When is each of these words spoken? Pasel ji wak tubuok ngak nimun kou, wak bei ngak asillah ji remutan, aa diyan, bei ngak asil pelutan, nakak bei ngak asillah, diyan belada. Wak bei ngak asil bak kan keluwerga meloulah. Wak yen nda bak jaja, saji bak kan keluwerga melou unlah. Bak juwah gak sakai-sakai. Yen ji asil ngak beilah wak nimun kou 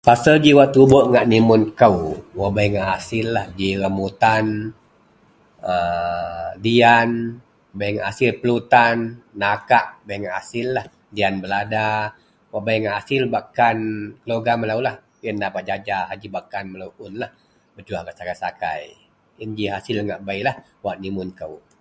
Pasel 0.07 0.35
ji 0.43 0.49
wak 0.59 0.69
tubuok 0.75 1.05
ngak 1.13 1.27
nimun 1.31 1.61
kou, 1.79 1.97
wak 2.37 2.51
bei 2.57 2.67
ngak 2.73 2.89
asillah 2.97 3.45
ji 3.59 3.69
remutan, 3.81 4.47
aa 5.71 6.47
diyan, 6.65 7.09
bei 7.77 7.89
ngak 7.93 8.07
asil 8.11 8.29
pelutan, 8.41 8.97
nakak 9.41 9.85
bei 10.05 10.17
ngak 10.21 10.37
asillah, 10.41 10.85
diyan 11.15 11.35
belada. 11.43 11.91
Wak 12.51 12.63
bei 12.65 12.77
ngak 12.81 12.97
asil 13.01 13.21
bak 13.33 13.45
kan 13.57 13.77
keluwerga 14.25 14.53
meloulah. 14.61 14.95
Wak 15.01 15.21
yen 15.23 15.35
nda 15.37 15.47
bak 15.55 15.63
jaja, 15.69 15.99
saji 16.09 16.27
bak 16.35 16.45
kan 16.53 16.65
keluwerga 16.65 16.73
melou 16.73 16.91
unlah. 17.07 17.31
Bak 17.77 17.81
juwah 17.85 18.01
gak 18.05 18.15
sakai-sakai. 18.17 18.83
Yen 19.39 19.51
ji 19.57 19.65
asil 19.77 19.97
ngak 20.07 20.21
beilah 20.25 20.55
wak 20.85 20.97
nimun 21.03 21.29
kou 21.37 21.61